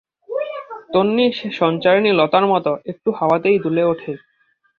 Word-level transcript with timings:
তম্বী 0.93 1.25
সে 1.31 1.47
সঞ্চারিণী 1.51 2.11
লতার 2.11 2.45
মতো, 2.47 2.71
একটু 2.85 3.09
হাওয়াতেই 3.11 3.57
দুলে 3.59 3.83
ওঠে। 3.83 4.11